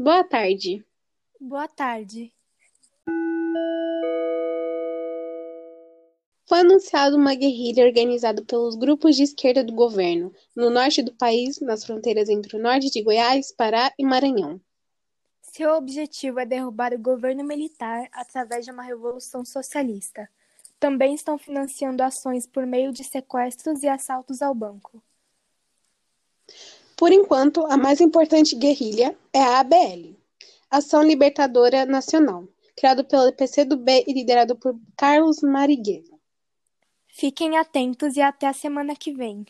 [0.00, 0.86] Boa tarde.
[1.40, 2.32] Boa tarde.
[6.48, 11.60] Foi anunciada uma guerrilha organizada pelos grupos de esquerda do governo, no norte do país,
[11.60, 14.60] nas fronteiras entre o norte de Goiás, Pará e Maranhão.
[15.42, 20.30] Seu objetivo é derrubar o governo militar através de uma revolução socialista.
[20.78, 25.02] Também estão financiando ações por meio de sequestros e assaltos ao banco.
[26.98, 30.16] Por enquanto, a mais importante guerrilha é a ABL,
[30.68, 36.18] Ação Libertadora Nacional, criado pelo PCdoB e liderado por Carlos Marighella.
[37.06, 39.46] Fiquem atentos e até a semana que vem.